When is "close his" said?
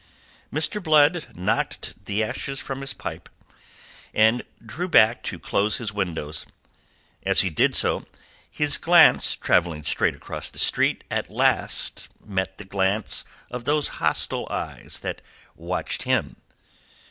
5.37-5.93